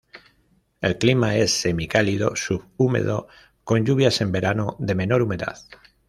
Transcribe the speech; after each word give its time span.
El 0.81 0.97
clima 0.97 1.35
es 1.35 1.51
semicálido 1.61 2.35
subhúmedo 2.35 3.27
con 3.63 3.85
lluvias 3.85 4.19
en 4.21 4.31
verano, 4.31 4.75
de 4.79 4.95
menor 4.95 5.21
humedad. 5.21 5.59